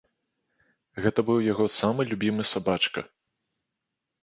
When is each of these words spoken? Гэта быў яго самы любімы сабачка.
Гэта 1.05 1.19
быў 1.27 1.39
яго 1.51 1.65
самы 1.77 2.01
любімы 2.15 2.43
сабачка. 2.55 3.07